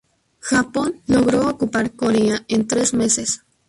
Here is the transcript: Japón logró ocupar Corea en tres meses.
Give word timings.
Japón 0.41 0.99
logró 1.05 1.47
ocupar 1.47 1.91
Corea 1.91 2.43
en 2.47 2.65
tres 2.67 2.95
meses. 2.95 3.43